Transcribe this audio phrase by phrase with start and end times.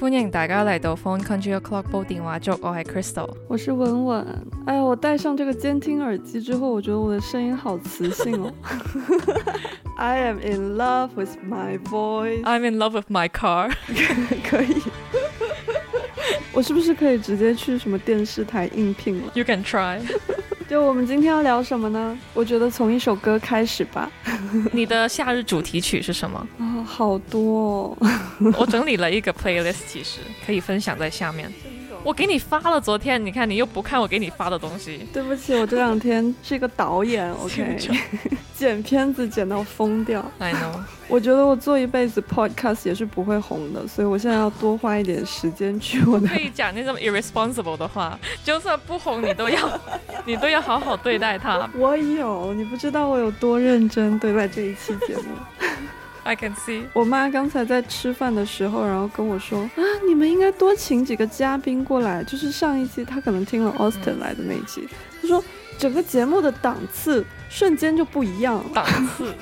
[0.00, 3.28] 歡迎大家嚟到 Phone Country O'Clock 煲電話粥，我係 Crystal。
[3.46, 4.26] 我是文文。
[4.64, 8.50] 哎呀，我戴上这个监听耳机之后，我觉得我的声音好磁性哦。
[9.98, 12.42] I am in love with my voice。
[12.44, 13.70] I'm in love with my car。
[14.48, 14.82] 可以。
[16.54, 20.00] 我是不是可以直接去什么电视台应聘了？You can try。
[20.70, 22.16] 就我们今天要聊什么呢？
[22.32, 24.08] 我觉得从一首歌开始吧。
[24.70, 26.46] 你的夏日主题曲是什么？
[26.60, 27.98] 啊、 好多、哦。
[28.56, 31.52] 我整理了一个 playlist，其实可以分享在下面。
[32.02, 35.06] 我给你发了，昨天你看你又不看我给你发的东西。
[35.12, 37.76] 对不起，我这两天是一个导演，OK，
[38.56, 40.24] 剪片子剪到疯掉。
[40.38, 40.80] I know。
[41.08, 46.28] 我觉得我做一辈子 podcast 也是不会红的，所以我现在要多花一点时间去我的。
[46.28, 49.80] 可以讲那种 irresponsible 的话，就算不红，你都要，
[50.24, 51.68] 你都要好好对待它。
[51.76, 55.24] 我有，你不知道我有多认真对待这一期节目。
[56.24, 56.84] I can see。
[56.92, 64.88] 我妈刚才在吃饭的时候，然后跟我说啊，你们应该多请几个嘉宾过来，就是上一期她可能听了 Austin 来的那一期，
[65.20, 65.42] 她说
[65.78, 68.64] 整个节目的档次瞬间就不一样了。
[68.74, 69.34] 档次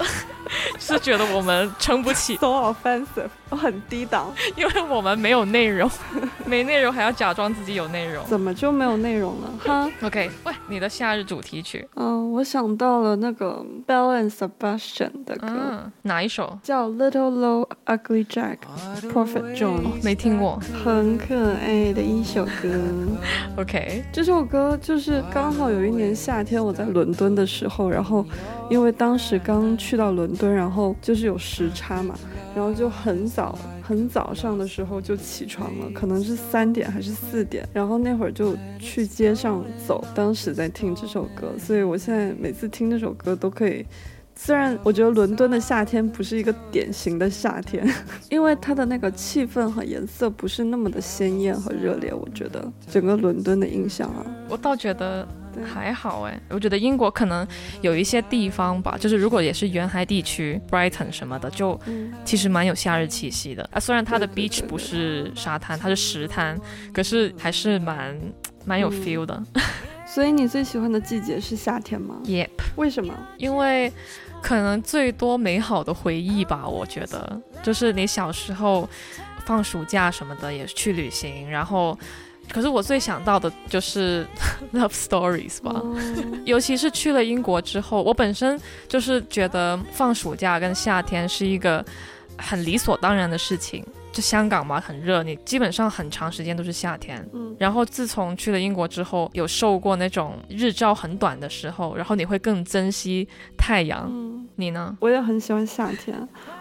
[0.78, 5.90] 是觉得我们撑不起，so offensive，我很低档，因为我们没有内容，
[6.46, 8.24] 没内容还要假装自己有内容。
[8.26, 9.50] 怎么就没有内容了？
[9.58, 16.58] 哈，OK，喂，你的夏日主题曲，嗯，我想到了那个 Bell and Sebastian 的歌，嗯，哪一首？
[16.62, 18.58] 叫 Little Low Ugly Jack
[19.12, 20.60] Prophet John，没听过。
[20.84, 22.68] 很可爱的一首歌。
[23.58, 28.24] OK，这首歌就是刚好有一年夏天我在伦敦的时候，然后
[28.70, 32.14] 因为当时刚去到伦敦，然后就是有时差嘛，
[32.54, 43.84] 然后就很早很早上的时候就起床了，可能是三点还是四点，然后那会儿就去街上走，当时在听这首歌，所以我现在每次听这首歌都可以。
[44.40, 47.84] 虽然我觉得伦敦的夏天不是一个典型的夏天，
[48.30, 55.26] 因为它的那个气氛和颜色不是那么的鲜艳和热烈，我觉得整个伦敦的印象啊，我倒觉得
[55.64, 57.46] 还好哎，我觉得英国可能
[57.80, 63.80] 有一些地方吧，就是如果也是沿海地区，Brighton 什么的，就嗯，其实蛮有夏日气息的啊。
[63.80, 66.58] 虽然它的 beach 不是沙滩，它是石滩，
[66.92, 68.18] 可是还是蛮
[68.64, 69.42] 蛮有嗯 feel 的。
[70.06, 73.14] 所以你最喜欢的季节是夏天吗？Yep，为什么？
[73.36, 73.92] 因为
[74.42, 78.88] 可能最多美好的回忆吧，我觉得就是你小时候
[79.44, 81.98] 放暑假什么的也去旅行，然后。
[82.52, 84.26] 可是我最想到的就是
[84.72, 85.96] love stories 吧，哦
[86.44, 91.84] 尤其是去了英国之后，我本身就是觉得放暑假跟夏天是一个
[92.36, 93.84] 很理所当然的事情。
[94.10, 97.24] 就香港嘛，很热，你基本上很长时间都是夏天。
[97.34, 104.08] 嗯然后自从去了英国之后，有受过那种日照很短的时候，然后你会更珍惜太阳。
[104.10, 104.96] 嗯，你呢？
[105.00, 106.16] 我也很喜欢夏天，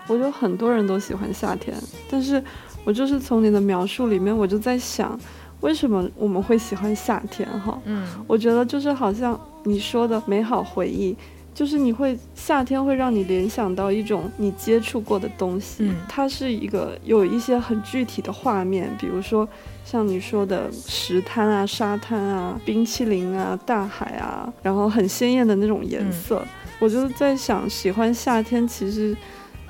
[0.08, 1.76] 我觉得很多人都喜欢夏天，
[2.12, 2.44] 但是
[2.84, 5.18] 我就是从你的描述里面，我就在想，
[5.68, 7.46] 为什么我们会喜欢夏天？
[7.60, 11.14] 哈，嗯我觉得就是好像你说的美好回忆。
[11.54, 19.46] 就是你会夏天会让你联想到一种你接触过的东西，嗯它是一个有一些很具体的画面，比如说
[19.84, 26.46] 像你说的石滩啊、沙滩啊、冰淇淋啊、大海啊，然后很鲜艳的那种颜色。
[26.80, 29.18] 我就在想，喜欢夏天其实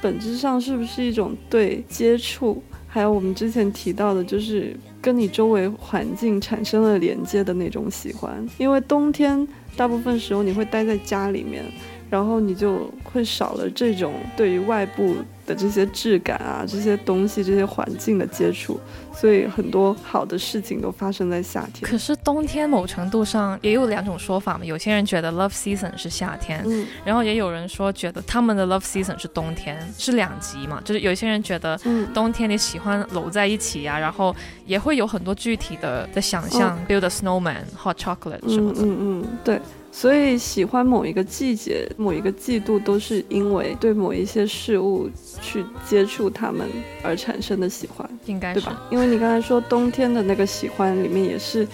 [0.02, 4.76] 本质上是不是一种对接触，还有我们之前提到的，就是
[5.08, 8.46] 跟你周围环境产生了连接的那种喜欢。
[8.58, 9.48] 因为冬天
[9.78, 11.64] 大部分时候你会待在家里面，
[12.10, 15.16] 然后你就会少了这种对于外部
[15.48, 18.78] 的这些质感啊、这些东西、这些环境的接触，
[19.16, 21.90] 所以很多好的事情都发生在夏天。
[21.90, 34.36] 可是冬天某程度上也有两种说法嘛，有些人觉得 love season 是夏天，嗯然后也有人说觉得他们的 love season 是冬天，是两极嘛，就是有些人觉得嗯，冬天你喜欢搂在一起呀、然后
[34.66, 38.82] 也会有很多具体的的想象、b u i l d a snowman、hot chocolate 什么的。
[38.82, 39.62] 嗯嗯嗯，对。
[40.00, 45.10] 所以喜欢某一个季节、某一个季度，都是因为对某一些事物
[45.42, 46.70] 去接触它们
[47.02, 48.60] 而产生的喜欢，应该是。
[48.60, 48.80] 对吧？
[48.92, 51.68] 因为你刚才说冬天的那个喜欢里面也是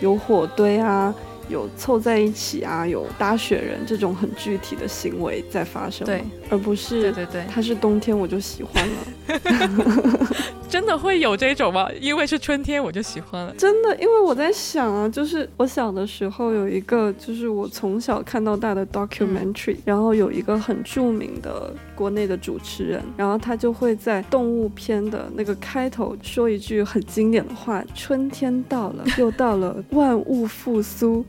[0.00, 1.14] 有火堆啊，
[1.48, 8.94] 有凑在一起啊，有搭雪人这种很具体的行为在发生，对，而不是对对对，它是冬天我就喜欢了。
[10.68, 11.88] 真的会有这种吗？
[12.00, 13.52] 因为是春天我就喜欢了。
[13.56, 31.24] 真的，因为我在想啊，就是我小的时候有一个，就是我从小看到大的 documentary，、然后有一个很著名的国内的主持人，然后他就会在动物片的那个开头说一句很经典的话：“春天到了，又到了 万物复苏。”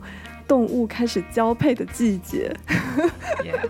[0.50, 2.51] 动物开始交配的季节
[3.44, 3.69] ，Yeah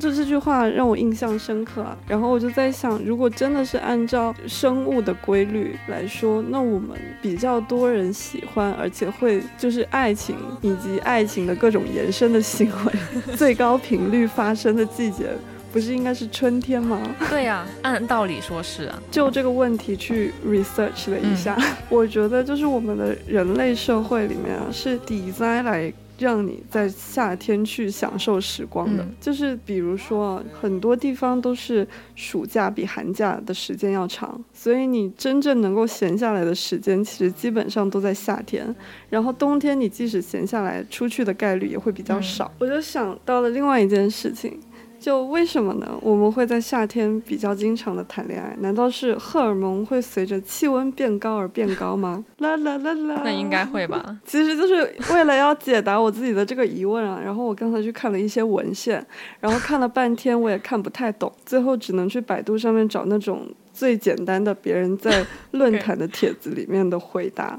[0.00, 1.96] 就这句话让我印象深刻啊。
[2.08, 12.92] 然后我就在想，如果真的是按照生物的规律来说，那我们比较多人喜欢，而且会就是爱情以及爱情的各种延伸的行为，
[13.36, 15.26] 最高频率发生的季节。
[15.72, 17.00] 不是应该是春天吗？
[17.28, 19.00] 对呀，按道理说是啊。
[19.08, 21.56] 就这个问题去 research 了一下，
[21.88, 29.04] 我觉得就是我们的人类社会里面啊，是 design 来让你在夏天去享受时光的。
[29.20, 38.72] 就是比如说，很多地方都是暑假比寒假的时间要长，所以你真正能够闲下来的时间，其实基本上都在夏天。
[39.08, 42.52] 然后冬天你即使闲下来，出去的概率也会比较少。
[42.58, 44.60] 我就想到了另外一件事情。
[45.00, 45.98] 就为什么呢？
[46.02, 52.22] 我们会在夏天比较经常的谈恋爱，难道是荷尔蒙会随着气温变高而变高吗？
[52.38, 54.04] 啦啦啦啦，那应该会吧。
[54.26, 57.18] 其实就是为了要解答我自己的这个疑问啊。
[57.24, 59.04] 然后我刚才去看了一些文献，
[59.40, 67.58] 然后看了半天我也看不太懂，最后只能去百度上面找那种最简单的别人在论坛的帖子里面的回答。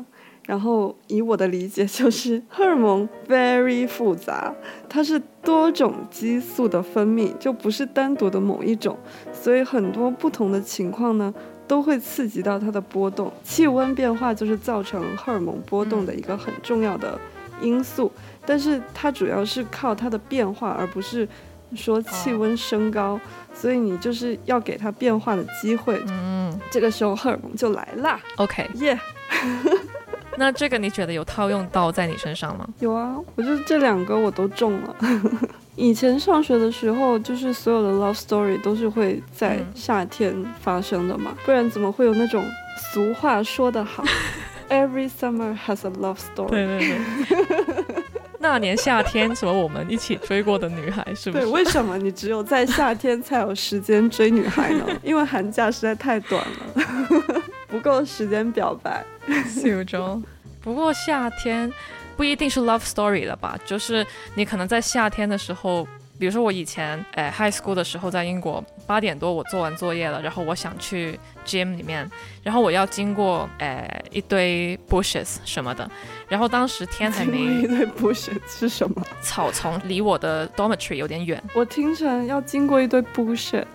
[0.51, 4.53] 然后以我的理解，就是荷尔蒙 very 复杂，
[4.89, 8.99] 它是多种激素的分泌，就不是单独的某一种，
[9.31, 11.33] 所以很多不同的情况呢，
[11.65, 13.31] 都会刺激到它的波动。
[13.45, 17.17] 气温变化就是造成荷尔蒙波动的一个很重要的
[17.61, 18.11] 因素，
[18.45, 21.25] 但是它主要是靠它的变化，而不是
[21.75, 23.17] 说气温升高，
[23.53, 25.97] 所以你就是要给它变化的机会。
[26.09, 28.19] 嗯，这个时候荷尔蒙就来啦。
[28.35, 28.99] OK，耶。
[30.37, 32.67] 那这个你觉得有套用到在你身上吗？
[32.79, 34.95] 有啊，我就这两个我都中了。
[35.75, 42.43] 以前上学的时候，就是所有的 love story 都是会在夏天发生的嘛，不然怎么会有那种
[42.93, 44.03] 俗话说得好，
[44.69, 46.49] Every summer has a love story。
[46.49, 48.03] 对对对。
[48.43, 51.45] 那年夏天，什么我们一起追过的女孩，是不是？
[51.45, 54.85] 对，为什么你只有在夏天才有时间追女孩呢？
[55.03, 57.30] 因为寒假实在太短了，不
[57.81, 59.03] 够时间表白。
[59.61, 60.21] 九州，
[60.61, 61.71] 不过夏天
[62.15, 63.59] 不一定是 love story 了吧？
[63.65, 64.05] 就是
[64.35, 65.87] 你可能在夏天的时候。
[66.19, 72.07] 比如说我以前，哎，high school 的时候在英国，八点多我做完作业了，然后我想去 gym 里面，
[72.43, 75.89] 然后我要经过，哎，一堆 bushes 什么的，
[76.27, 79.03] 然后当时天还没一堆 bushes 是什么？
[79.23, 81.41] 草丛，离我的 dormitory 有点远。
[81.55, 83.65] 我听成要经过一堆 bushes，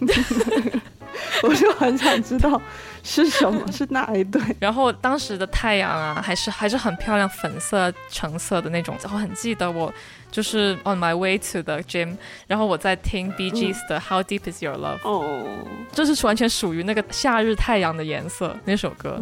[1.42, 2.60] 我就很想知道
[3.02, 4.40] 是什么， 是哪一对？
[4.58, 9.92] 然后当时的太阳啊，还是还是很漂亮，粉色、橙色的那种，然后很记得我。
[10.34, 12.16] 就是 on my way to the gym，
[12.48, 15.46] 然后我在听 B G S 的 How Deep Is Your Love，哦，
[15.92, 19.16] 这是完全属于那个夏日太阳的颜色那首歌。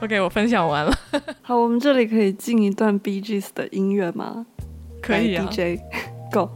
[0.00, 0.98] OK，我分享完了。
[1.42, 4.46] 好，我们这里可以进一段 B G S 的音乐吗？
[5.02, 5.80] 可以啊，DJ
[6.32, 6.48] Go。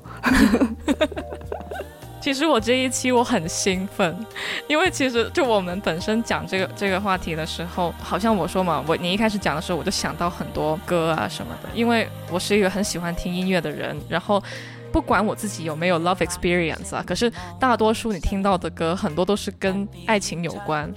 [2.22, 4.16] 其实我这一期我很兴奋，
[4.68, 14.40] 因为其实就我们本身讲这个这个话题的时候，好像我说嘛，我你一开始讲的时候，我就想到很多歌啊什么的，因为我是一个很喜欢听音乐的人，然后
[14.92, 20.88] 不管我自己有没有 love experience 啊，可是大多数你听到的歌很多都是跟爱情有关，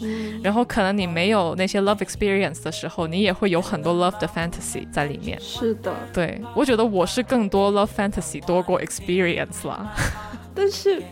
[0.44, 5.40] 然后可能你没有那些 love experience 的时候，你也会有很多 love 的 fantasy 在里面。
[5.42, 9.92] 是的，对我觉得我是更多 love fantasy 多过 experience 啦。
[10.58, 11.04] 但是，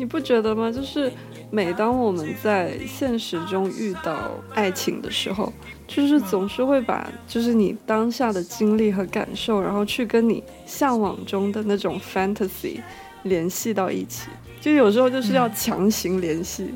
[0.00, 0.72] 你不觉得吗？
[0.72, 1.12] 就是
[1.50, 5.52] 每当我们在现实中遇到爱情的时候，
[5.86, 12.80] 就是总是会把就是你当下的经历和感受，然后去跟你向往中的那种 fantasy
[13.24, 14.30] 联系到一起。
[14.58, 16.70] 就有时候就是要强行联系，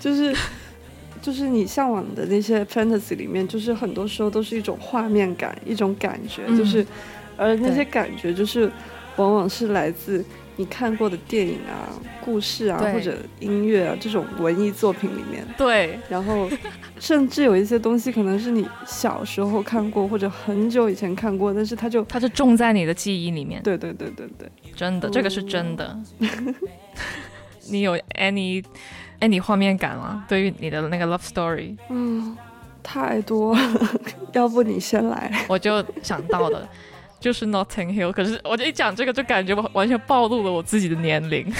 [0.00, 0.34] 就是
[1.22, 6.84] 就是你向往的那些 fantasy 里面，就是很多时候都是一种画面感，一种感觉，就是
[7.36, 8.68] 而那些感觉就是
[9.14, 10.24] 往往是来自。
[10.56, 11.92] 你看过的电影啊、
[12.24, 16.48] 故事啊，或者音乐啊，这种文艺作品里面，对，然后
[16.98, 23.62] 甚至有一些东西可能是你小时候看过，或者很久以前看过，但是它就它就种在你的记忆里面。
[23.62, 25.98] 对对对对对，真的，这个是真的。
[27.68, 28.64] 你有 any
[29.20, 30.24] any 画面感吗？
[30.28, 31.76] 对于你的那个 love story？
[31.90, 32.36] 嗯，
[32.82, 33.60] 太多了，
[34.32, 36.66] 要不你先来，我就想到了。
[37.26, 41.52] 就是 Notting Hill，可是我一讲这个就感觉我完全暴露了我自己的年龄，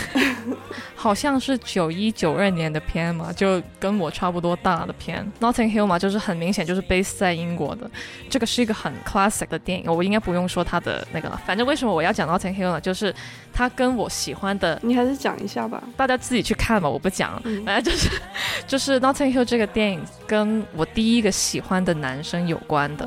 [0.94, 5.26] 好像是九一九二年的片嘛，就跟我差不多大的片。
[5.40, 7.90] Notting Hill 嘛，就是很明显就是 base 在英国的，
[8.30, 11.42] 这个是一个很 classic 的电影，我应该不用说它的那个了。
[11.44, 12.80] 反正为什么我要讲 Notting Hill 呢？
[12.80, 13.12] 就是
[13.52, 17.42] 它跟我喜欢的，你还是讲一下吧，大家自己去看吧，我不讲。
[17.64, 18.08] 反正就是
[18.68, 23.04] 就是 Notting Hill 这个电影跟我第一个喜欢的男生有关的。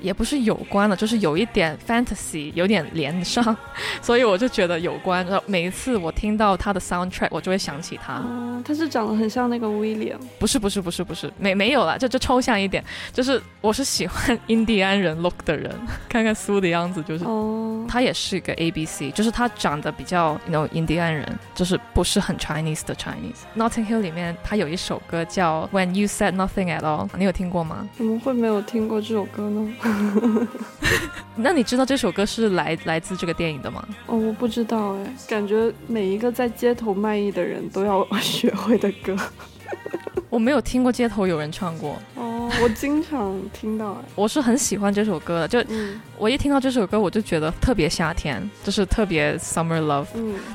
[0.00, 3.56] 也不是有关的，就是有一点 fantasy，有点连上，
[4.02, 5.24] 所以我就觉得有关。
[5.26, 8.14] 然后每一次我听到他的 soundtrack，我就会想起他。
[8.14, 10.18] 哦，他是长得很像那个 William？
[10.38, 15.72] 不是不是不是不是，没没有了，就就抽象一点，就是我是喜欢印第安人 look 的人，
[16.08, 17.24] 看看苏的样子就是。
[17.24, 23.42] 哦，他也是一个 A B C，就是他长得比较 no 印第安人，就是不是很 Chinese 的 Chinese。
[23.56, 27.88] Notting Hill 里面他有一首歌叫 When You Said Nothing at All，你有听过吗？
[27.96, 29.72] 怎么会没有听过这首歌呢？
[31.36, 33.86] 那你知道这首歌是来来自这个电影的吗？
[34.06, 39.16] 哦，我不知道哎，感觉每一个在街头卖艺的人都要学会的歌。
[40.30, 41.96] 我没有听过街头有人唱过。
[42.14, 43.96] 哦，我经常听到。
[44.14, 45.70] 我是很喜欢这首歌的，就
[46.18, 50.06] 我一听到这首歌，我就觉得特别夏天，就是特别 summer love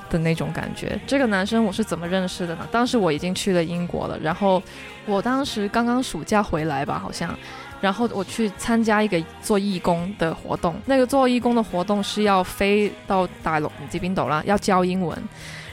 [0.10, 1.00] 的那种感觉。
[1.08, 2.68] 这个男生我是怎么认识的呢？
[2.72, 4.62] 当时我已经去了英国了，然后
[5.06, 7.34] 我当时刚刚暑假回来吧，好像。
[7.82, 15.18] 然后我去参加一个做义工的活动，那个做义工的活动是要飞到大陆这边走啦，要教英文。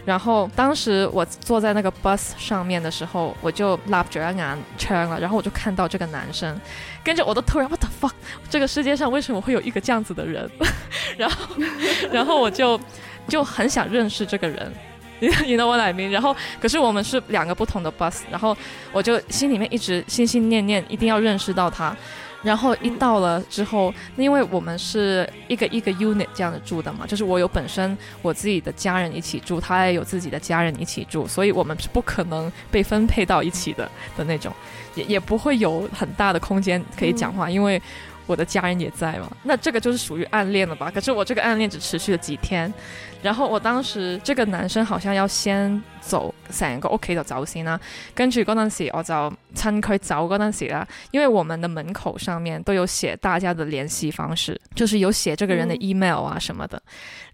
[0.05, 6.59] 然后当时我坐在那个 bus 上面的时候，我就拉着眼窗了，然后我就看到这个男生，
[7.05, 8.13] 跟着我都突然 what the fuck，
[8.49, 10.51] 这个世界上为什么会有一个这样子的人？
[11.19, 11.57] 然后，
[12.11, 12.81] 然后我就
[13.29, 14.73] 就很想认识这个人。
[15.21, 16.11] 你懂我奶名？
[16.11, 18.57] 然后，可是我们是两个不同的 bus，然后
[18.93, 21.97] 我就心里面一直心心念念，一定要认识到他。
[22.41, 34.53] 然后一到了之后，因为我们是一个一个 unit 这样的住的嘛，就是我有本身我自己的家人一起住，他也有自己的家人一起住，所以我们是不可能被分配到一起的的那种，
[34.95, 37.81] 也也不会有很大的空间可以讲话，因为。
[38.29, 39.27] 我的家人也在嘛？
[39.43, 40.91] 那这个就是属于暗恋了吧？
[40.95, 42.71] 可是我这个暗恋只持续了几天，
[43.23, 47.79] 然后我当时这个男生好像要先走，成个屋企就走先啦。
[48.15, 56.81] 跟住嗰阵时，我就趁佢走嗰阵时啦，因为我们的门口上面都有写大家的联系方式，就是有写这个人的 email 啊什么的。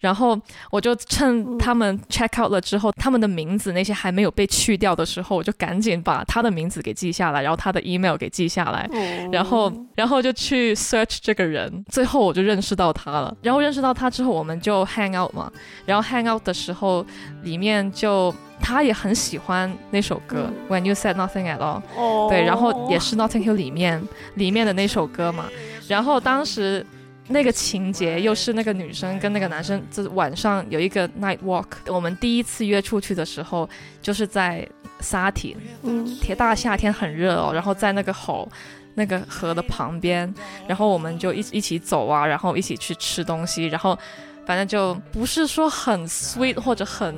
[0.01, 0.39] 然后
[0.71, 8.89] 我就趁他们 check out 了之后，他们的名字那些还没有被去掉的时候，我就赶紧把他的名字给记下来，然后他的 email 给记下来，
[9.33, 13.35] 然后然后就去 search 这个人，最后我就认识到他了。
[13.43, 15.51] 然后认识到他之后，我们就 hang out 嘛。
[15.87, 17.05] 然后 hang out 的时候，
[17.43, 24.03] 里面就他也很喜欢那首歌 When You Said Nothing at All，对，然后也是 Notting Hill 里面
[24.35, 25.47] 里面的那首歌嘛。
[25.89, 26.85] 然后当时。
[27.27, 31.65] 那个情节又是那个女生跟那个男生，就是晚上有一个 night walk。
[31.87, 33.67] 我们第一次约出去的时候，
[34.03, 34.69] 就是在
[35.01, 38.47] 沙田，嗯，铁大夏天很热哦，然后在那个吼，
[38.93, 40.35] 那个河的旁边，
[40.69, 43.99] 然后我们就一一起走啊，然后一起去吃东西，然后
[44.47, 47.15] 反正就不是说很 sweet 或者很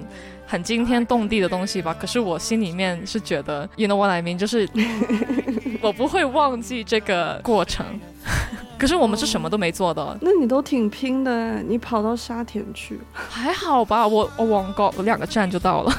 [0.47, 1.95] 很惊天动地的东西吧。
[1.99, 4.69] 可是我心里面是觉得，you know what I mean，就是
[5.83, 7.85] 我不会忘记这个过程。
[8.79, 14.07] 可是我们是什么都没做的，那你都挺拼的，你跑到沙田去，还好吧？
[14.07, 15.93] 我我往高，我两个站就到了。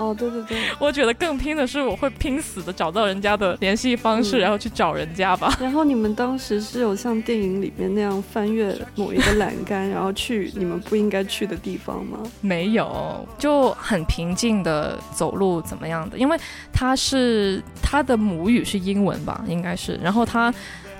[0.00, 5.54] 哦，对对对， 我觉得更拼的是我会拼死的找到人家的联系方式，然后去找人家吧。
[5.60, 12.18] 然后你们当时是有像电影里面那样翻越某一个栏杆，然后去你们不应该去的地方吗？
[12.40, 16.16] 没有，就很平静的走路怎么样的？
[16.16, 16.38] 因为
[16.72, 20.52] 他是他的母语是英文吧，应该是，然后他。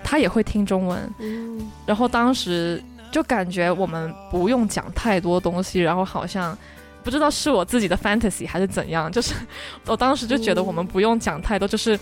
[0.02, 1.14] 他也会听中文，
[1.84, 6.56] 然后当时就感觉我们不用讲太多东西，然后好像
[7.02, 9.34] 不知道是我自己的 fantasy 还是怎样，就是
[9.86, 11.92] 我当时就觉得我们不用讲太多，就是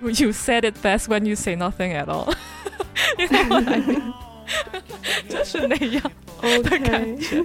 [0.00, 2.32] you said it best when you say nothing at all，
[3.18, 3.80] 因为我来
[5.28, 6.02] 就是那样
[6.62, 7.42] 的感觉。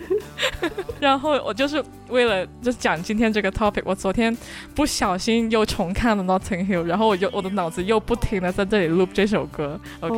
[1.00, 4.36] 然后我就是为了就讲今天这个 topic，我昨天
[4.76, 9.80] 不小心又重看了 Notting Hill，然后我就我的脑子又不停的在这里 loop 这首歌。
[10.02, 10.18] OK，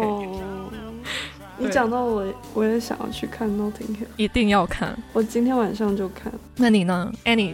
[1.62, 2.26] 你讲到我，
[2.56, 6.32] 我也想要去看 Notting Hill，一定要看，我今天晚上就看。
[6.56, 7.54] 那你呢？Annie，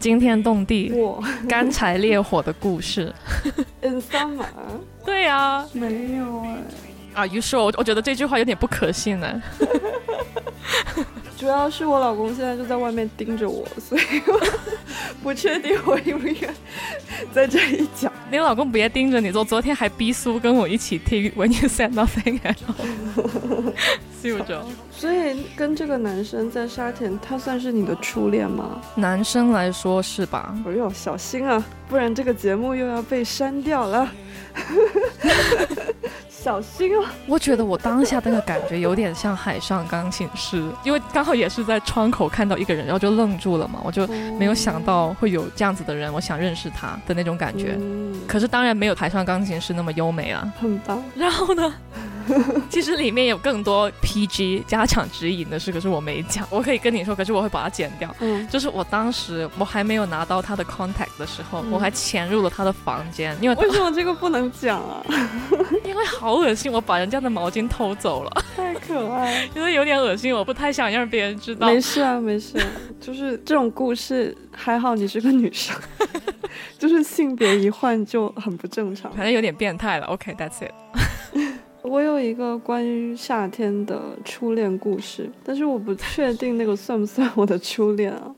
[0.00, 3.12] 惊天动地、我干柴烈火的故事。
[3.82, 4.46] In summer？
[5.04, 6.56] 对呀，没有哎。
[7.14, 9.42] 啊，于是我我觉得这句话有点不可信呢。
[11.42, 14.40] 主要是我老公现在就在外面盯着我，所以我
[15.24, 16.48] 不确定我应不应该
[17.34, 18.12] 在这里讲。
[18.30, 23.72] 你老公别盯着你，做昨天还逼苏跟我一起听 When You Said Nothing at All。
[24.22, 24.64] 笑着。
[24.92, 28.80] 所以跟这个男生在沙田，他算是你的初恋吗？
[28.94, 30.54] 男生来说是吧？
[30.64, 34.08] 哎呦，小心啊，不然这个节目又要被删掉了。
[36.42, 37.04] 小心哦！
[37.28, 43.80] 我觉得我当下那个感觉有点像海上钢琴师， 因为刚好也是在窗口看到一个人，然后就愣住了嘛。
[43.84, 44.04] 我就
[44.38, 47.78] 没有想到会有这样子的人，我想认识他的那种感觉。
[48.26, 50.52] 可是当然没有海上钢琴师那么优美啊。
[50.60, 51.00] 很棒。
[51.14, 51.72] 然后呢？
[52.70, 56.46] 其实里面有更多 PG 家长指引的事，可是我没讲。
[56.50, 58.14] 我可以跟你说，可是我会把它剪掉。
[58.20, 65.04] 嗯，就是我当时我还没有拿到他的 contact 的时候，我还潜入了他的房间，因为为什么这个不能讲啊？
[65.84, 71.66] 因为好恶心，我把人家的毛巾偷走了，太可爱， 因为有点恶心，我不太想让别人知道。
[71.66, 72.56] 没事啊，没事，
[73.00, 75.76] 就是这种故事还好，你是个女生，
[76.78, 80.06] 就是性别一换就很不正常，反正有点变态了。
[80.06, 80.72] OK，that's it。
[81.82, 88.34] 我有一个关于夏天的初恋故事，但是我不确 定那个算不算我的初恋啊。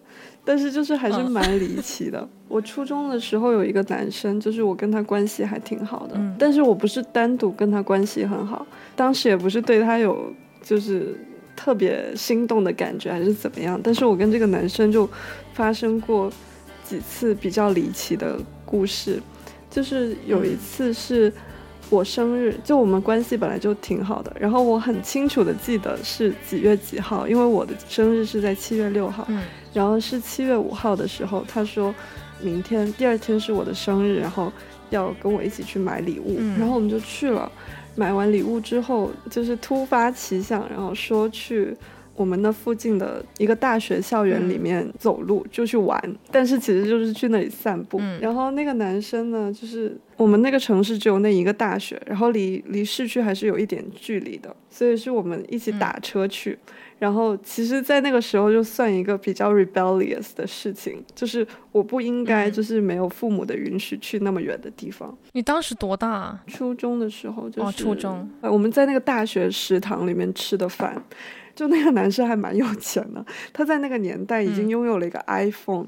[0.47, 2.29] 但是就是还是蛮离奇的。
[2.49, 10.31] 我初中的时候有一个男生，就是我跟他关系还挺好的，但是我不是单独跟他关系很好，当时也不是对他有
[10.63, 11.19] 就是
[11.57, 13.81] 特别心动的感觉还是怎么样。
[13.83, 15.09] 但是我跟这个男生就
[15.55, 16.31] 发生过
[16.85, 19.23] 几次比较离奇的故事，
[19.71, 21.33] 就是有一次是。
[21.91, 31.95] 我生日，就我们关系本来就挺好的，然后我很清楚的记得是几月几号，因为我的生日是在七月六号，嗯，然后是七月五号的时候，他说
[32.41, 34.53] 明天第二天是我的生日，然后
[34.91, 37.51] 要跟我一起去买礼物，然后我们就去了，
[37.95, 41.77] 买完礼物之后就是突发奇想，然后说去。
[42.17, 48.01] 我们那附近的一个大学校园里面走路就去玩，但是其实就是去那里散步。
[48.21, 56.59] 然后那个男生呢，就是我们那个城市只有那一个大学，然后离离市区还是有一点距离的，所以是我们一起打车去。
[56.97, 65.15] 然后其实，在那个时候就算一个比较 rebellious 的事情，就是我不应该就是没有父母的允许去那么远的地方。
[65.33, 66.39] 你当时多大？
[66.47, 68.27] 初中的时候，就是初中。
[68.41, 71.03] 我们在那个大学食堂里面吃的饭。
[71.55, 75.87] 就那个男生还蛮有钱的，他在那个年代已经拥有了一个 iPhone，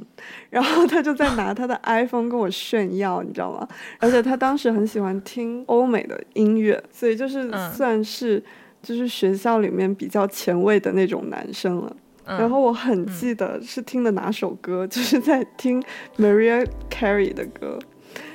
[0.50, 3.66] 然后他就在拿他的 iPhone 跟我炫耀，你知道吗？
[3.98, 8.42] 而且他当时很喜欢听欧美的音乐，所以就是算是
[8.82, 11.96] 就是学校里面比较前卫的那种男生了。
[12.26, 15.82] 然后我很记得是听的哪首歌，就是在听
[16.16, 17.78] Maria Carey 的歌，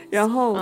[0.10, 0.58] 然后。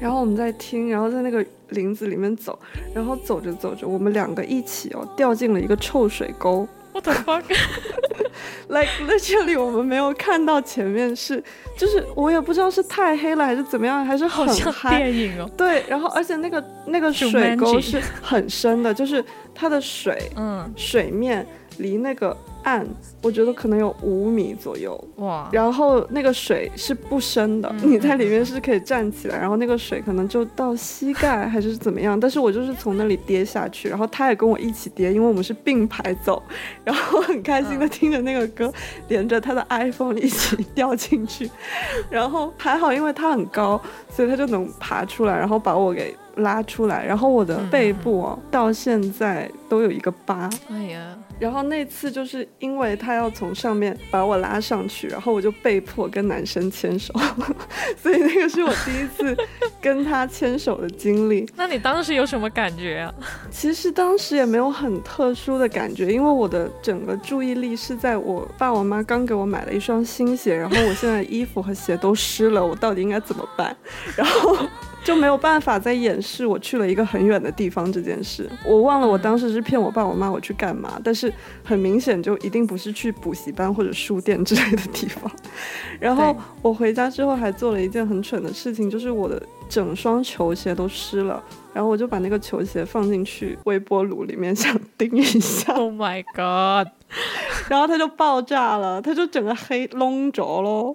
[0.00, 2.58] 然后我们在听，然后在那个林子里面走，
[2.94, 6.66] 然后走着走着，我们两个一起哦掉进了一个臭水沟。
[6.92, 11.42] 我的 fuck！Like literally，我们没有看到前面是，
[11.76, 14.98] 就是我也不知道是太黑了还是怎么样，还是很嗨。
[14.98, 15.48] 电影哦。
[15.56, 21.46] 对，然后而且那个那个水沟是很深的，就是它的水，嗯，水面
[21.78, 22.36] 离那个。
[22.68, 22.86] 岸，
[23.22, 36.42] 我觉得可能有五米左右哇，然后那个水是不深的，你在里面是可以站起来，然后那个水可能就到膝盖还是怎么样，但是我就是从那里跌下去，然后他也跟我一起跌，因为我们是并排走，
[36.84, 38.72] 然后很开心的听着那个歌，
[39.08, 41.50] 连着他的 iPhone 一起 掉进去，
[42.10, 46.14] 然后还好，因为他很高，所以他就能爬出来，然后把我给。
[46.38, 50.48] 拉出来，然后我的背部哦，到现在都有一个疤。
[50.70, 57.14] 哎呀，然后那次就是因为他要从上面把我拉上去，然后我就被迫跟男生牵手，
[58.00, 59.36] 所以那个是我第一次
[59.80, 61.48] 跟他牵手的经历。
[61.56, 63.14] 那你当时有什么感觉啊？
[63.50, 73.76] 其实当时也没有很特殊的感觉，因为我的整个注意力是在我爸我妈刚给我买了一双新鞋，然后我现在衣服和鞋都湿了，我到底应该怎么办？
[74.16, 74.56] 然后。
[75.04, 78.48] 就没有办法再掩饰我去了一个很远的地方这件事。
[78.64, 81.32] 我忘了我当时是骗我爸我妈我去干嘛，但是
[81.64, 85.30] 很明显就一定不是去补习班或者书店之类的地方。
[85.98, 95.72] 然后我回家之后还做了一件很蠢的事情，就是我的整双球鞋都湿了，然后我就把那个球鞋放进去微波炉里面想叮一下。
[95.78, 96.92] Oh my god！
[97.68, 100.94] 然后它就爆炸了，它就整个黑窿着咯。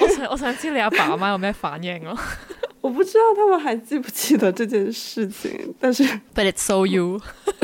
[0.00, 2.16] 我想我想知你阿爸阿妈有咩反应咯？
[2.84, 6.04] 我不知道他们还记不记得这件事情，但是。
[6.34, 7.18] But it's so you。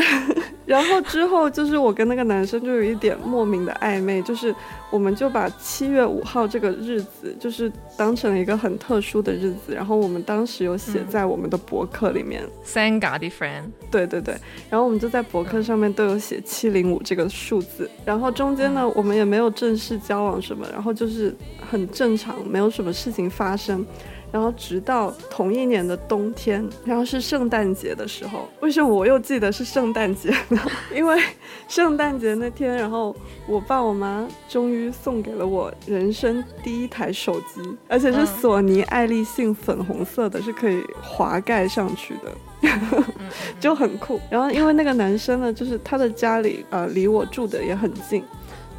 [0.65, 4.55] 然后之后就是我跟那个男生就有一点莫名的暧昧，就是
[4.91, 12.43] 我们就把七月五号这个日子就是当成了一个很特殊的日子，然后我们当时有写在我们的博客里面。
[12.65, 13.65] Thank God, friend。
[13.91, 14.35] 对对对，
[14.71, 21.37] 然后我们就在博客上面都有写七零五这个数字，然后中间呢我们也没有正式交往什么，然后就是
[21.71, 23.85] 很正常，没有什么事情发生。
[24.33, 30.61] 然后直到同一年的冬天，然后是圣诞节的时候，为什么我又记得是圣诞节呢？
[30.95, 31.21] 因为
[31.69, 33.15] 圣诞节那天，然后
[33.47, 42.71] 我爸我妈终于送给了我人生第一台手机，而且是索尼爱立信粉红色的，是可以滑盖上去的，
[43.59, 44.21] 就很酷。
[44.31, 48.23] 然后因为那个男生呢，就是他的家里呃离我住的也很近。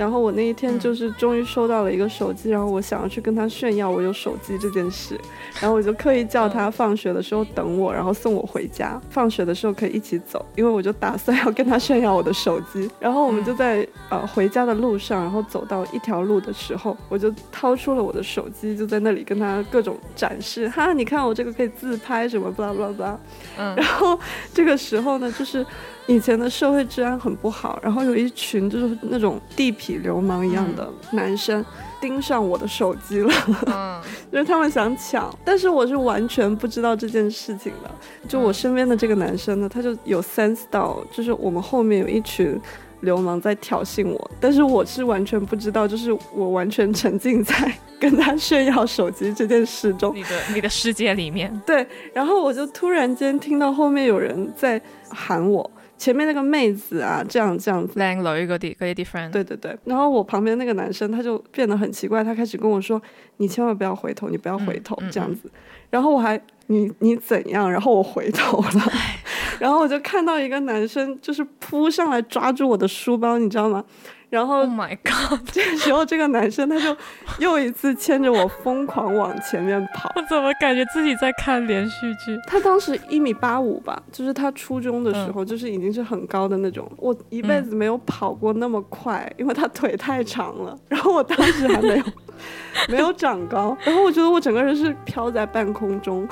[0.01, 5.15] 然后我那一天就是终于收到了一个手机，然后我想要去跟他炫耀我有手机这件事，
[5.59, 12.89] 然后我就刻意叫他放学的时候等我，然后送我回家，放学的时候可以一起走，因为我就打算要跟他炫耀我的手机。
[12.99, 23.19] 然后我们就在呃回家的路上，然后走到一条路的时候，我就掏出了我的手机，就在那里跟他各种展示，哈，你看我这个可以自拍什么，巴拉巴拉巴拉。
[23.59, 24.19] 嗯，然后
[24.51, 25.63] 这个时候呢，就是。
[26.07, 31.63] 以前的社会治安很不好，然后有一群就是那种地痞流氓一样的男生
[32.01, 33.33] 盯上我的手机了，
[33.67, 37.91] 嗯， 就是他们想抢，但是我是完全不知道这件事情的。
[38.27, 42.59] 就我身边的这个男生呢，他就有 sense 到，就是我们后面有一群
[43.01, 51.61] 流氓在挑衅我，但是我是完全不知道，就是我完全沉浸在 跟他炫耀手机这件事中，你的你的世界里面。
[51.65, 55.69] 对，然后我就突然间听到后面有人在喊我。
[56.01, 59.77] 前面那个妹子啊，这样这样子，靓女个啲嗰啲 friend，对对对。
[59.85, 62.99] 然后我旁边那个男生他就变得很奇怪，他开始跟我说
[63.37, 65.47] ：“你千万不要回头，你不要回头，这样子。”
[65.91, 67.71] 然后我还你你怎样？
[67.71, 68.91] 然后我回头了，
[69.61, 73.85] 然后我就看到一个男生就是扑上来抓住我的书包，你知道吗？
[74.31, 75.39] 然后，Oh my God！
[75.51, 76.95] 这个时候，这个男生他就
[77.37, 80.09] 又一次牵着我疯狂往前面跑。
[80.15, 82.39] 我怎么感觉自己在看连续剧？
[82.47, 86.89] 他当时一米八五吧，就是他初中的时候，就是已经是很高的那种。
[86.95, 90.75] 我一辈子没有跑过那么快，因为他腿太长了。
[90.87, 92.03] 然后我当时还没有。
[92.89, 96.27] 没有长高，然后我觉得我整个人是飘在半空中，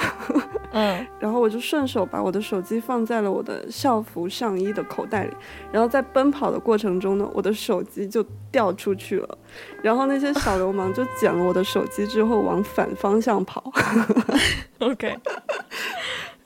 [0.71, 5.31] 嗯，然后我就顺手把我的手机放在了我的校服上衣的口袋里，
[5.71, 9.37] 然后在奔跑的过程中呢，我的手机就掉出去了，
[9.81, 13.71] 然后那些小流氓就捡了我的手机之后往反方向跑，
[14.79, 15.17] OK。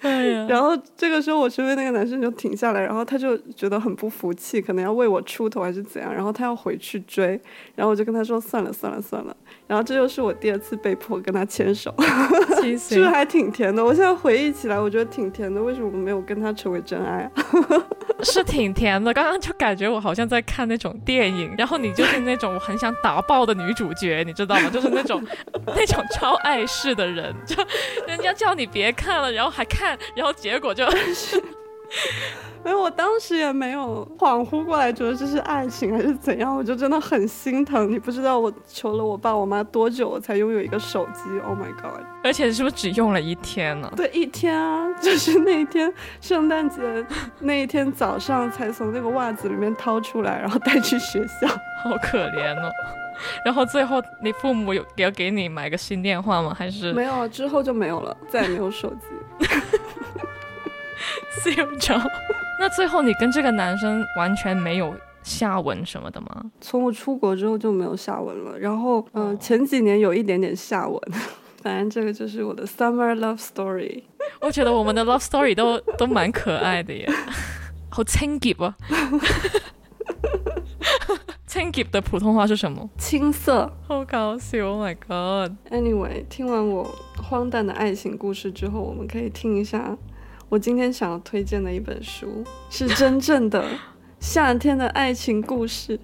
[0.49, 7.39] 然后这个时候，我身边那个男生就停下来，然后他就觉得很不服气，可能要为我出头还是怎样，然后他要回去追，
[7.73, 9.33] 然后我就跟他说算了算了算了，
[9.73, 11.91] 然后这又是我第二次被迫跟他牵手，
[12.77, 13.83] 是不是还挺甜的？
[13.83, 15.59] 我现在回忆起来，我觉得挺甜的。
[15.59, 17.31] 为什么没有跟他成为真爱啊？
[18.21, 24.69] 是挺甜的，刚刚就感觉我好像在看那种电影，然后你就是那种我很想打爆的女主角，你知道吗？
[24.69, 25.25] 就是那种
[25.75, 27.55] 那种超碍事的人，就
[28.07, 29.97] 人家叫你别看了，然后还看。
[30.15, 31.41] 然后结果就是，
[32.63, 37.91] 没有，我当时也没有恍惚过来，觉得这是爱情还是怎样，我就真的很心疼。
[37.91, 41.23] 你不知道我求了我爸我妈多久，我才拥有一个手机。
[41.45, 42.01] Oh my god！
[42.23, 43.91] 而且是不是只用了一天呢？
[43.97, 47.05] 对，一天啊，就是那一天圣诞节
[47.39, 51.47] 那一天早上才从那个袜子里面掏出来，然后带去学校。
[51.83, 52.71] 好可怜哦。
[53.45, 56.55] 然后最后你父母有要给你买个新电话吗？
[56.57, 57.27] 还是没有？
[57.27, 59.47] 之后就没有了，再也没有手机。
[61.41, 62.11] 笑着。
[62.59, 64.93] 那最后你跟这个男生完全没有
[65.23, 66.51] 下文什么的吗？
[66.61, 68.57] 从我出国之后就没有下文了。
[68.59, 71.01] 然后嗯，前几年有一点点下文。
[71.63, 74.03] 反正这个就是我的 summer love story。
[74.41, 77.09] 我觉得我们的 love story 都都蛮可爱的耶，
[77.89, 78.75] 好清洁啊。
[81.47, 82.89] 清洁的普通话是什么？
[82.97, 85.55] 青涩，好搞笑！Oh my god。
[85.71, 86.83] Anyway，听完我
[87.21, 89.95] 荒诞的爱情故事之后，我们可以听一下
[90.53, 93.65] 我今天想要推荐的一本书，是真正的
[94.19, 95.99] 夏天的爱情故事。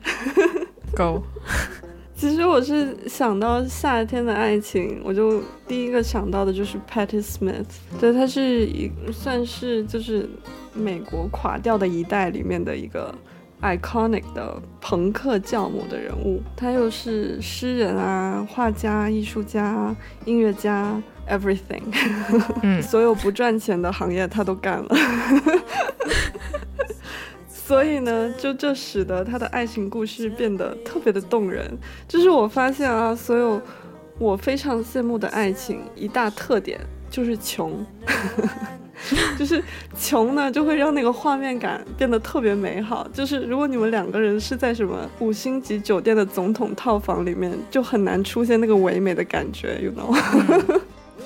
[0.98, 1.22] Go。
[2.18, 7.68] 其实我是想到夏天的爱情，我就第一个想到的就是 Patti Smith。
[8.00, 10.28] 对，他是一算是就是
[10.74, 13.14] 美国垮掉的一代里面的一个。
[13.62, 20.96] iconic 的朋克教母的人物，他又是诗人啊、画家、艺术家、音乐家
[21.30, 21.84] ，everything，
[22.64, 24.90] 嗯，所有不赚钱的行业他都干了。
[27.48, 31.72] 所以呢，就这使得他的爱情故事变得特别的动人。
[32.08, 33.62] 就是我发现啊，所有
[34.18, 36.80] 我非常羡慕的爱情，一大特点
[37.12, 37.72] 就是穷。
[39.38, 39.64] 就是
[39.98, 43.08] 穷呢，就会让那个画面感变得特别美好。
[43.14, 50.12] 就是如果你们两个人是在什么五星级酒店的总统套房里面，就很难出现那个唯美的感觉，you know？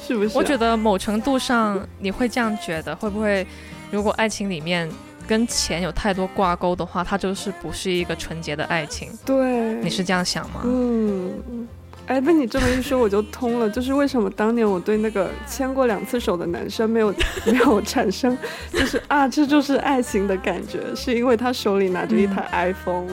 [0.01, 0.37] 是不是？
[0.37, 3.45] 我觉得某程度上你会这样觉得，会不会？
[3.91, 4.89] 如果爱情里面
[5.27, 9.09] 跟钱有太多挂钩的话，它就是不是一个纯洁的爱情。
[9.25, 10.61] 对，你是这样想吗？
[10.63, 11.67] 嗯。
[12.05, 13.69] 哎，被你这么一说，我就通了。
[13.69, 17.15] 就是为什么当年我对那个牵过两次手的男生没有
[17.47, 18.37] 没有产生，
[18.73, 23.07] 就是啊，这就是爱情的感觉，是因为他手里拿着一台 iPhone。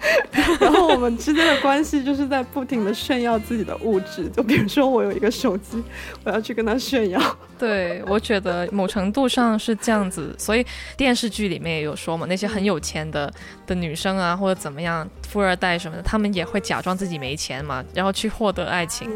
[0.60, 5.82] 然后我们之间的关系就是在不停的炫耀自己的物质，就比如说我有一个手机，
[6.24, 7.20] 我要去跟他炫耀。
[7.58, 10.64] 对，我觉得某程度上是这样子，所以
[10.96, 13.32] 电视剧里面也有说嘛，那些很有钱的
[13.66, 19.10] 的女生啊，或者怎么样，富二代什么的，他们也会假装自己没钱嘛，然后去获得爱情。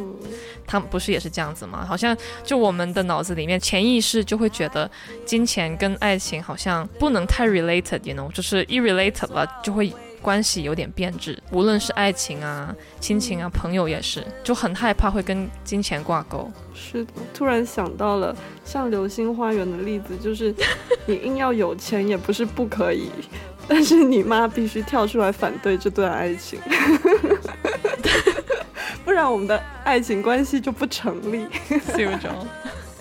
[0.67, 1.85] 他们不是也是这样子吗？
[1.87, 4.91] 好像就我们的脑子里面潜意识就会觉得
[5.25, 9.93] 金钱跟爱情好像不能太 related，you know，就是一 related 了就会。
[10.23, 16.51] 关系有点变质，无论是爱情啊、亲情啊、朋友也是，就很害怕会跟金钱挂钩。
[16.75, 20.55] 是的，突然想到了像《流星花园》的例子，就是
[21.05, 23.11] 你硬要有钱也不是不可以，
[23.67, 26.59] 但是你妈必须跳出来反对这段爱情，
[29.05, 31.47] 不然我们的爱情关系就不成立。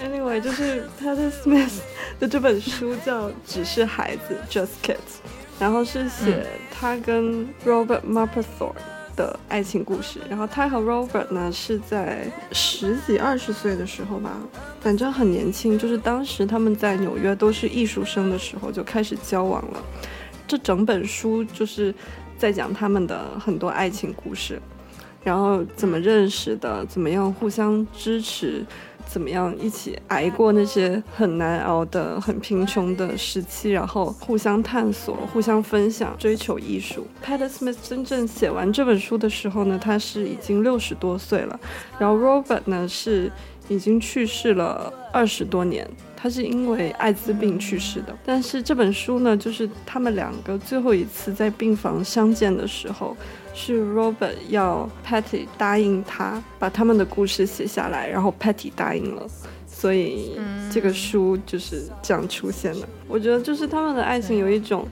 [0.01, 1.77] Anyway，就是 Patti Smith
[2.19, 5.21] 的这本书叫《只是孩子》，Just Kids。
[5.61, 8.73] 然后是写他跟 Robert Mapplethorpe
[9.15, 10.19] 的爱情故事。
[10.27, 14.31] 然后他和 Robert 呢是在十几二十岁的时候吧，
[14.79, 19.83] 反正很年轻，就是当时他们在纽约都是艺术生的时候就开始交往了。
[20.47, 21.93] 这整本书就是
[22.39, 24.59] 在讲他们的很多爱情故事，
[25.23, 28.65] 然后怎么认识的，怎么样互相支持。
[29.11, 37.05] 怎么样一起挨过那些很难熬的、很贫穷的时期，然后互相探索、互相分享、追求艺术。
[37.21, 41.59] Patt Smith 真正写完这本书的时候呢，他是已经六十多岁了，
[41.99, 43.29] 然后 Robert 呢是
[43.71, 48.15] 已经去世了二十多年，他是因为艾滋病去世的。
[48.25, 53.15] 但是这本书呢，就是他们两个最后一次在病房相见的时候。
[53.53, 59.27] 是 Robert 要 Patty 答应他把他们的故事写下来，然后 Patty 答应了，
[59.67, 60.39] 所以
[60.71, 62.87] 这个书就是这样出现的。
[63.09, 64.87] 我觉得就是他们的爱情有一种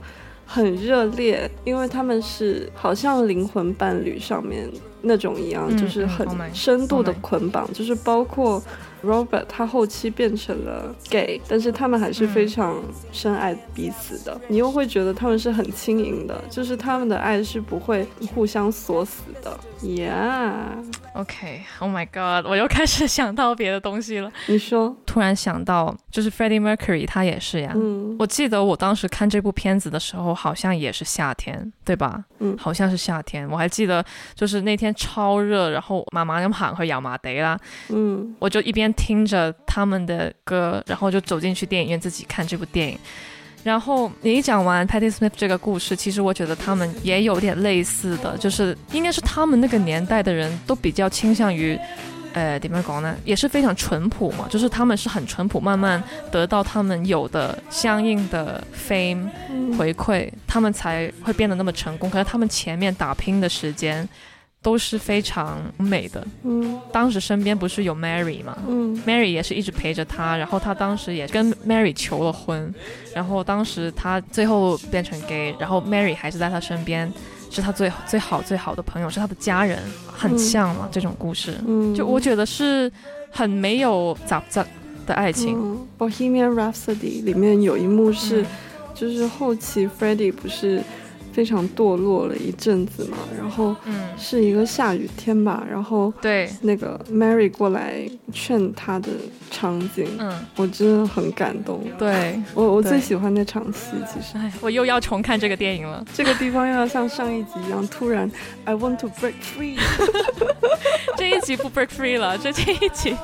[0.52, 4.68] 很热烈，因为他们是好像灵魂伴侣上面
[5.00, 8.60] 那种一样，就是很深度的捆绑，就是包括。
[9.02, 12.76] Robert 他后期变成了 gay，但是他们还是非常
[13.12, 14.38] 深爱彼此的。
[14.46, 19.58] 你又会觉得他们是很轻盈的，就是他们的爱是不会互相锁死的。
[19.82, 24.30] Yeah，OK，Oh my God，我又开始想到别的东西了。
[24.46, 27.72] 你说，突然想到，就是 Freddie Mercury 他也是呀。
[27.74, 32.22] 嗯，我记得我当时看这部片子的时候，好像也是夏天，对吧？
[32.40, 33.48] 嗯，好像是夏天。
[33.50, 37.58] 我还记得，就是那天超热，然后妈妈咁行去油麻地啦。
[37.88, 38.92] 嗯，我就一边。
[39.00, 42.98] 听着他们的歌，然后就走进去电影院自己看这部电影。
[43.62, 51.78] 然后你讲完 Patty Smith 这个故事，其实我觉得他们也有点类似的，就是应该是他们那个年代的人都比较倾向于，
[52.32, 53.14] 呃，点么讲呢？
[53.24, 59.28] 也是非常淳朴嘛，就是他们是很淳朴，慢慢得到他们有的相应的 fame
[59.76, 62.08] 回馈，他们才会变得那么成功。
[62.08, 64.08] 可是他们前面打拼的时间。
[64.62, 66.26] 都是非常美的。
[66.42, 68.58] 嗯，当时身边不是有 Mary 吗？
[68.68, 72.72] 嗯，Mary 也是一直陪着他，然后他当时也跟 Mary 求了婚，
[73.14, 77.10] 然后当时他最后变成 gay，然后 Mary 还是在他身边，
[77.50, 81.54] 是他最最好最好的朋友，是他的家人，很像嘛这种故事。
[81.66, 82.92] 嗯，就我觉得是
[83.30, 84.66] 很没有杂杂
[85.06, 85.78] 的爱情。
[85.98, 88.44] Bohemian Rhapsody 里面有一幕是，
[88.94, 90.82] 就是后期 Freddie 不是。
[91.32, 99.08] 非常堕落了一阵子嘛，然后嗯，是一个下雨天吧，然后对那个 Mary 过来劝他的
[99.50, 101.82] 场景，嗯，我真的很感动。
[101.98, 106.04] 对我我最喜欢那场戏，其实，哎，我又要重看这个电影了。
[106.12, 108.30] 这个地方又要像上一集一样，突然
[108.64, 109.78] I want to break free，
[111.16, 113.16] 这一集不 break free 了，这这一集，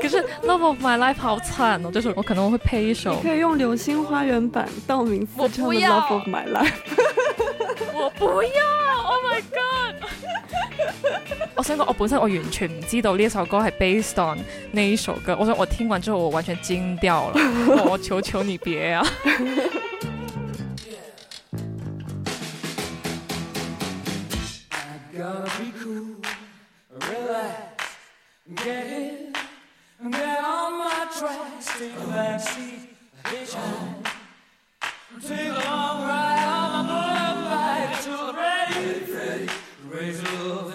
[0.00, 6.72] 可是 Love of My Life 好惨哦，就是我可能会配一首，可以用《流星花园》版道明寺唱的 Love of My Life。
[8.00, 8.64] 我不要
[9.04, 9.96] ！Oh my god！
[11.56, 14.38] 我想讲，我本身我完全唔知道呢首歌系 based on
[14.70, 15.36] 呢一首歌。
[15.38, 17.40] 我想我听完之后，我完全惊掉了。
[17.90, 19.04] 我求求你别啊！
[39.98, 40.67] Praise the Lord.